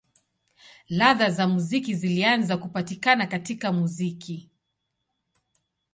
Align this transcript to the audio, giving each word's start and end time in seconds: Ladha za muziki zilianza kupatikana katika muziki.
Ladha 0.89 1.29
za 1.29 1.47
muziki 1.47 1.95
zilianza 1.95 2.57
kupatikana 2.57 3.27
katika 3.27 3.71
muziki. 3.71 4.49